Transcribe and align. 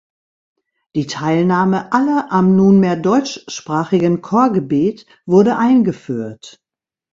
Die 0.95 1.05
Teilnahme 1.05 1.91
aller 1.93 2.31
am 2.31 2.55
nunmehr 2.55 2.95
deutschsprachigen 2.95 4.23
Chorgebet 4.23 5.05
wurde 5.27 5.57
eingeführt. 5.59 6.59